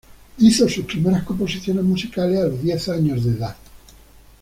Hizo 0.39 0.67
sus 0.67 0.85
primeras 0.85 1.21
composiciones 1.25 1.83
musicales 1.83 2.39
a 2.39 2.47
los 2.47 2.63
diez 2.63 2.89
años 2.89 3.23
de 3.23 3.33
edad. 3.33 3.55